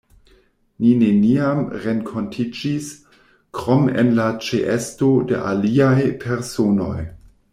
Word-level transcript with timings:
Ni 0.83 0.93
neniam 1.01 1.59
renkontiĝis, 1.83 2.87
krom 3.59 3.85
en 4.03 4.09
la 4.21 4.27
ĉeesto 4.47 5.13
de 5.33 5.43
aliaj 5.53 6.09
personoj. 6.27 6.99